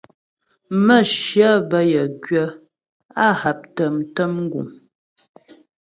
[0.85, 2.47] Mə̌shyə bə́ yə gwyə̌,
[3.23, 4.67] á haptə mtə̀m guŋ.